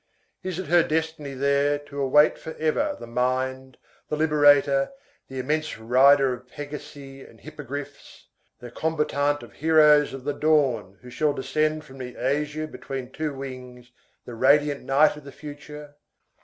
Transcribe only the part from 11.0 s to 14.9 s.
who shall descend from the azure between two wings, the radiant